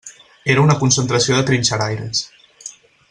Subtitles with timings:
[0.53, 2.27] Era una concentració de trinxeraires.